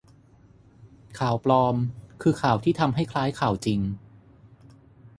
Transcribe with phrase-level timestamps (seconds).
[1.19, 1.75] ข่าวปลอม
[2.21, 3.79] คือข่าวที่ทำให้คล้ายข่าวจริง